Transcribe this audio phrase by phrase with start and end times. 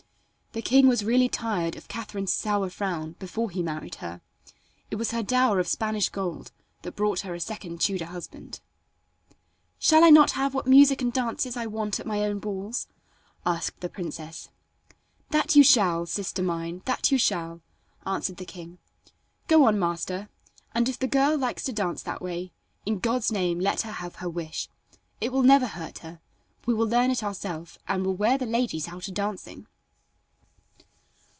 [0.53, 4.19] The king was really tired of Catherine's sour frown before he married her.
[4.89, 8.59] It was her dower of Spanish gold that brought her a second Tudor husband.
[9.79, 12.87] "Shall I not have what music and dances I want at my own balls?"
[13.45, 14.49] asked the princess.
[15.29, 17.61] "That you shall, sister mine; that you shall,"
[18.05, 18.77] answered the king.
[19.47, 20.27] "Go on master,
[20.75, 22.51] and if the girl likes to dance that way,
[22.85, 24.67] in God's name let her have her wish.
[25.21, 26.19] It will never hurt her;
[26.65, 29.67] we will learn it ourself, and will wear the ladies out a dancing."